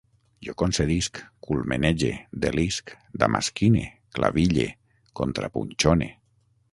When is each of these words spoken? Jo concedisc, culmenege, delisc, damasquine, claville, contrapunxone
Jo 0.45 0.53
concedisc, 0.59 1.19
culmenege, 1.47 2.09
delisc, 2.45 2.93
damasquine, 3.25 3.83
claville, 4.19 4.65
contrapunxone 5.21 6.09